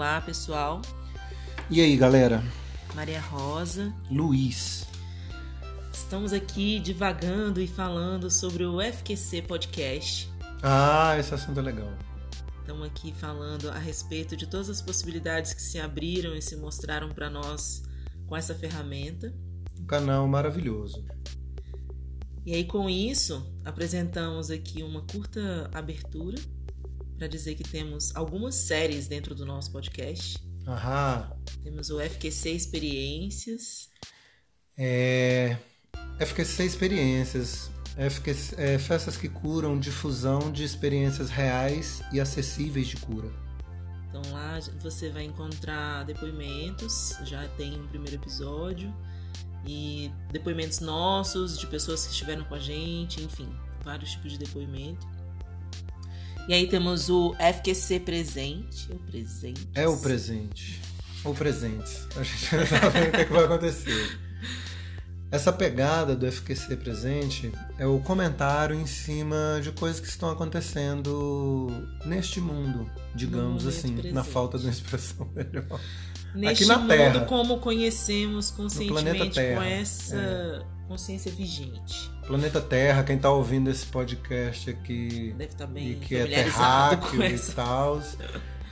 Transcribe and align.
Olá, 0.00 0.18
pessoal. 0.18 0.80
E 1.68 1.78
aí, 1.78 1.94
galera? 1.94 2.42
Maria 2.94 3.20
Rosa. 3.20 3.92
Luiz. 4.10 4.88
Estamos 5.92 6.32
aqui 6.32 6.80
divagando 6.80 7.60
e 7.60 7.66
falando 7.66 8.30
sobre 8.30 8.64
o 8.64 8.80
FQC 8.80 9.42
Podcast. 9.42 10.32
Ah, 10.62 11.18
esse 11.18 11.34
assunto 11.34 11.60
é 11.60 11.62
legal. 11.62 11.92
Estamos 12.60 12.86
aqui 12.86 13.12
falando 13.12 13.68
a 13.68 13.76
respeito 13.76 14.38
de 14.38 14.46
todas 14.46 14.70
as 14.70 14.80
possibilidades 14.80 15.52
que 15.52 15.60
se 15.60 15.78
abriram 15.78 16.34
e 16.34 16.40
se 16.40 16.56
mostraram 16.56 17.10
para 17.10 17.28
nós 17.28 17.82
com 18.26 18.34
essa 18.34 18.54
ferramenta. 18.54 19.34
Um 19.78 19.84
canal 19.84 20.26
maravilhoso. 20.26 21.04
E 22.46 22.54
aí, 22.54 22.64
com 22.64 22.88
isso, 22.88 23.46
apresentamos 23.66 24.50
aqui 24.50 24.82
uma 24.82 25.02
curta 25.02 25.70
abertura 25.74 26.38
para 27.20 27.28
dizer 27.28 27.54
que 27.54 27.62
temos 27.62 28.16
algumas 28.16 28.54
séries 28.54 29.06
dentro 29.06 29.34
do 29.34 29.44
nosso 29.44 29.70
podcast. 29.70 30.42
Aham. 30.66 31.30
Temos 31.62 31.90
o 31.90 32.00
FQC 32.00 32.52
Experiências. 32.52 33.90
É... 34.74 35.58
FQC 36.18 36.64
Experiências. 36.64 37.70
FQC, 37.94 38.54
é, 38.56 38.78
festas 38.78 39.18
que 39.18 39.28
curam 39.28 39.78
difusão 39.78 40.50
de 40.50 40.64
experiências 40.64 41.28
reais 41.28 42.00
e 42.10 42.18
acessíveis 42.18 42.86
de 42.86 42.96
cura. 42.96 43.30
Então 44.08 44.22
lá 44.32 44.58
você 44.80 45.10
vai 45.10 45.24
encontrar 45.24 46.04
depoimentos, 46.04 47.18
já 47.24 47.46
tem 47.48 47.78
um 47.78 47.86
primeiro 47.88 48.16
episódio, 48.16 48.90
e 49.66 50.10
depoimentos 50.32 50.80
nossos, 50.80 51.58
de 51.58 51.66
pessoas 51.66 52.06
que 52.06 52.12
estiveram 52.12 52.44
com 52.44 52.54
a 52.54 52.58
gente, 52.58 53.22
enfim, 53.22 53.54
vários 53.84 54.12
tipos 54.12 54.32
de 54.32 54.38
depoimento. 54.38 55.06
E 56.48 56.54
aí 56.54 56.66
temos 56.66 57.08
o 57.08 57.34
FQC 57.34 58.00
presente. 58.00 58.90
O 58.90 58.98
presente. 58.98 59.68
É 59.74 59.86
o 59.86 59.96
presente. 59.96 60.80
O 61.24 61.34
presente. 61.34 62.06
A 62.16 62.22
gente 62.22 62.56
não 62.56 62.66
sabe 62.66 62.86
o 62.86 63.10
que, 63.10 63.16
é 63.16 63.24
que 63.24 63.32
vai 63.32 63.44
acontecer. 63.44 64.18
Essa 65.30 65.52
pegada 65.52 66.16
do 66.16 66.30
FQC 66.30 66.76
presente 66.76 67.52
é 67.78 67.86
o 67.86 68.00
comentário 68.00 68.74
em 68.74 68.86
cima 68.86 69.60
de 69.62 69.70
coisas 69.70 70.00
que 70.00 70.08
estão 70.08 70.28
acontecendo 70.28 71.68
neste 72.04 72.40
mundo, 72.40 72.90
digamos 73.14 73.64
assim, 73.64 73.92
presente. 73.92 74.12
na 74.12 74.24
falta 74.24 74.58
de 74.58 74.64
uma 74.64 74.72
expressão 74.72 75.30
melhor. 75.32 75.80
Neste 76.34 76.64
Aqui 76.64 76.66
na 76.72 76.78
mundo 76.78 76.88
Terra. 76.88 77.24
como 77.26 77.58
conhecemos 77.58 78.50
conscientemente 78.50 79.34
com 79.34 79.62
essa 79.62 80.16
É. 80.16 80.62
consciência 80.86 81.30
vigente. 81.32 82.10
Planeta 82.26 82.60
Terra, 82.60 83.02
quem 83.02 83.18
tá 83.18 83.30
ouvindo 83.30 83.68
esse 83.70 83.84
podcast 83.86 84.70
aqui 84.70 85.34
Deve 85.36 85.50
estar 85.52 85.64
e 85.64 85.68
bem 85.72 85.94
que 85.98 86.14
é 86.14 86.26
terráqueo 86.26 87.24
e 87.24 87.38
tal. 87.54 88.00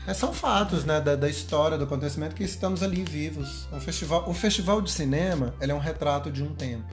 É, 0.07 0.15
são 0.15 0.33
fatos, 0.33 0.85
né, 0.85 1.01
da, 1.01 1.17
da 1.17 1.29
história, 1.29 1.77
do 1.77 1.85
acontecimento 1.85 2.35
que 2.35 2.45
estamos 2.45 2.83
ali 2.83 3.03
vivos. 3.03 3.69
Um 3.73 3.81
festival, 3.81 4.29
o 4.29 4.33
festival 4.33 4.81
de 4.81 4.91
cinema, 4.91 5.53
ele 5.61 5.73
é 5.73 5.75
um 5.75 5.79
retrato 5.81 6.31
de 6.31 6.43
um 6.43 6.55
tempo. 6.55 6.87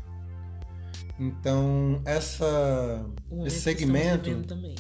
Então, 1.20 2.02
essa 2.06 3.06
O 3.30 3.46
esse 3.48 3.62
segmento 3.62 4.44
também. 4.44 4.76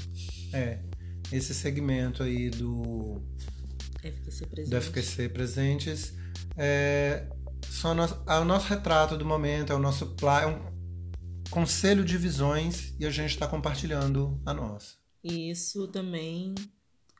é 0.51 0.79
esse 1.31 1.53
segmento 1.53 2.23
aí 2.23 2.49
do 2.49 3.21
FQC 4.11 4.47
presente. 4.47 4.69
do 4.69 4.81
FQC 4.81 5.29
Presentes 5.29 6.13
é, 6.57 7.27
só 7.69 7.93
nós, 7.93 8.15
é 8.27 8.39
o 8.39 8.45
nosso 8.45 8.67
retrato 8.67 9.17
do 9.17 9.25
momento, 9.25 9.71
é 9.73 9.75
o 9.75 9.79
nosso 9.79 10.07
pla, 10.15 10.41
é 10.43 10.47
um 10.47 10.59
conselho 11.49 12.03
de 12.03 12.17
visões 12.17 12.93
e 12.99 13.05
a 13.05 13.09
gente 13.09 13.31
está 13.31 13.47
compartilhando 13.47 14.39
a 14.45 14.53
nossa. 14.53 14.95
E 15.23 15.49
isso 15.49 15.87
também 15.87 16.53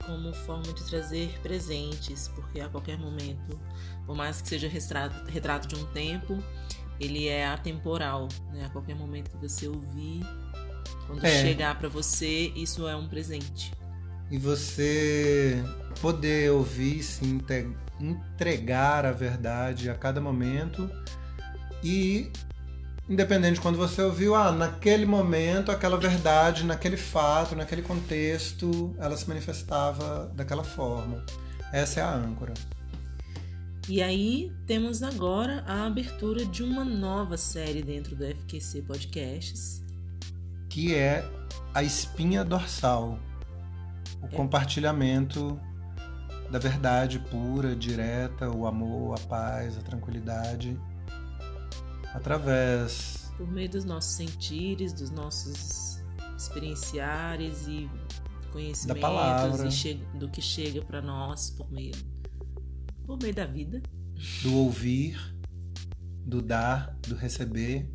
como 0.06 0.34
forma 0.34 0.72
de 0.74 0.84
trazer 0.86 1.30
presentes, 1.42 2.28
porque 2.28 2.60
a 2.60 2.70
qualquer 2.70 2.98
momento, 3.00 3.60
por 4.06 4.16
mais 4.16 4.42
que 4.42 4.50
seja 4.50 4.68
retrato, 4.68 5.30
retrato 5.32 5.68
de 5.68 5.76
um 5.76 5.86
tempo, 5.88 6.38
ele 7.00 7.28
é 7.28 7.48
atemporal, 7.48 8.28
né? 8.54 8.66
A 8.66 8.70
qualquer 8.70 8.96
momento 8.96 9.32
que 9.32 9.38
você 9.38 9.68
ouvir, 9.68 10.22
quando 11.08 11.26
É. 11.26 11.42
chegar 11.42 11.80
para 11.80 11.90
você, 11.90 12.52
isso 12.56 12.88
é 12.88 12.96
um 12.96 13.08
presente. 13.08 13.72
E 14.30 14.38
você 14.38 15.64
poder 16.02 16.52
ouvir, 16.52 17.02
se 17.04 17.24
entregar 18.00 19.06
a 19.06 19.12
verdade 19.12 19.90
a 19.90 19.96
cada 19.96 20.20
momento 20.20 20.90
e 21.84 22.32
independente 23.08 23.56
de 23.56 23.62
quando 23.62 23.78
você 23.78 24.02
ouviu, 24.02 24.34
ah, 24.36 24.52
naquele 24.52 25.06
momento, 25.06 25.72
aquela 25.72 25.98
verdade, 25.98 26.64
naquele 26.66 26.98
fato, 26.98 27.56
naquele 27.56 27.82
contexto, 27.84 28.96
ela 28.98 29.16
se 29.16 29.28
manifestava 29.28 30.32
daquela 30.36 30.64
forma. 30.64 31.24
Essa 31.72 32.00
é 32.00 32.04
a 32.04 32.14
âncora. 32.14 32.54
E 33.88 34.02
aí 34.02 34.52
temos 34.66 35.04
agora 35.04 35.64
a 35.68 35.86
abertura 35.86 36.44
de 36.44 36.64
uma 36.64 36.84
nova 36.84 37.38
série 37.38 37.84
dentro 37.84 38.16
do 38.16 38.26
FQC 38.26 38.82
Podcasts. 38.82 39.84
que 40.68 40.94
é 40.94 41.24
a 41.74 41.84
espinha 41.84 42.44
dorsal, 42.44 43.18
o 44.22 44.26
É. 44.26 44.30
compartilhamento 44.30 45.58
da 46.56 46.60
verdade 46.60 47.20
pura, 47.20 47.76
direta, 47.76 48.50
o 48.50 48.66
amor, 48.66 49.20
a 49.20 49.28
paz, 49.28 49.78
a 49.78 49.82
tranquilidade, 49.82 50.80
através 52.14 53.30
por 53.38 53.52
meio 53.52 53.70
dos 53.70 53.84
nossos 53.84 54.14
sentires, 54.14 54.94
dos 54.94 55.12
nossos 55.12 56.02
experienciares 56.38 57.68
e 57.68 57.90
conhecimentos 58.54 59.02
palavra. 59.02 59.68
e 59.68 60.18
do 60.18 60.30
que 60.30 60.42
chega 60.42 60.82
para 60.82 61.02
nós 61.02 61.50
por 61.50 61.70
meio 61.70 61.94
por 63.06 63.22
meio 63.22 63.36
da 63.36 63.46
vida. 63.46 63.84
do 64.42 64.56
ouvir, 64.56 65.36
do 66.26 66.42
dar, 66.42 66.98
do 67.06 67.16
receber 67.16 67.92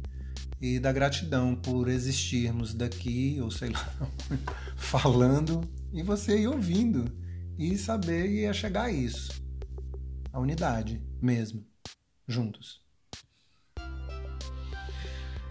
e 0.60 0.78
da 0.78 0.92
gratidão 0.92 1.56
por 1.56 1.88
existirmos 1.88 2.74
daqui, 2.74 3.38
ou 3.40 3.50
sei 3.50 3.70
lá, 3.70 3.90
falando 4.76 5.62
e 5.94 6.02
você 6.02 6.42
ir 6.42 6.46
ouvindo 6.46 7.10
e 7.60 7.76
saber 7.76 8.26
e 8.26 8.40
ia 8.40 8.52
chegar 8.54 8.84
a 8.84 8.90
isso. 8.90 9.30
A 10.32 10.40
unidade 10.40 11.02
mesmo, 11.20 11.62
juntos. 12.26 12.80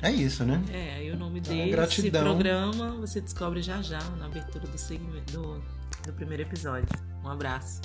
É 0.01 0.09
isso, 0.09 0.43
né? 0.45 0.63
É, 0.71 0.95
aí 0.95 1.11
o 1.11 1.17
nome 1.17 1.39
Então, 1.39 1.53
é 1.53 1.57
desse 1.57 1.71
gratidão. 1.71 2.23
programa 2.23 2.91
você 2.95 3.19
descobre 3.21 3.61
já 3.61 3.81
já 3.81 3.99
na 4.11 4.25
abertura 4.25 4.65
do 4.65 4.77
segmento 4.77 5.33
do, 5.33 5.61
do 6.05 6.13
primeiro 6.13 6.43
episódio. 6.43 6.87
Um 7.23 7.27
abraço. 7.29 7.81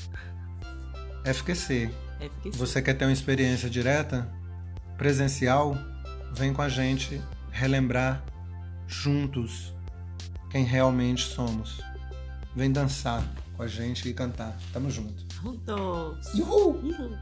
FQC. 1.25 1.91
FQC. 2.21 2.57
Você 2.57 2.81
quer 2.81 2.95
ter 2.95 3.05
uma 3.05 3.13
experiência 3.13 3.69
direta, 3.69 4.33
presencial? 4.97 5.77
Vem 6.33 6.53
com 6.55 6.63
a 6.63 6.69
gente 6.69 7.21
relembrar 7.51 8.25
juntos 8.87 9.75
quem 10.51 10.65
realmente 10.65 11.23
somos. 11.25 11.81
Vem 12.55 12.71
dançar 12.71 13.25
com 13.57 13.63
a 13.63 13.67
gente 13.67 14.09
e 14.09 14.13
cantar. 14.13 14.57
Tamo 14.73 14.91
junto. 14.91 15.25
Juntos! 15.43 16.35
Uhul! 16.35 16.81
Uhul. 16.83 17.19